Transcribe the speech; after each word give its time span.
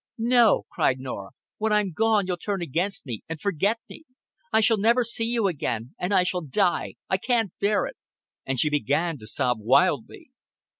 "No," 0.17 0.63
cried 0.71 0.97
Norah, 0.99 1.29
"when 1.59 1.71
I'm 1.71 1.91
gone 1.93 2.25
you'll 2.25 2.35
turn 2.37 2.59
against 2.59 3.05
me, 3.05 3.21
and 3.29 3.39
forget 3.39 3.77
me. 3.87 4.03
I 4.51 4.59
shall 4.59 4.79
never 4.79 5.03
see 5.03 5.25
you 5.25 5.45
again, 5.45 5.93
and 5.99 6.11
I 6.11 6.23
shall 6.23 6.41
die. 6.41 6.95
I 7.07 7.17
can't 7.17 7.53
bear 7.61 7.85
it." 7.85 7.97
And 8.43 8.59
she 8.59 8.71
began 8.71 9.19
to 9.19 9.27
sob 9.27 9.59
wildly. 9.59 10.31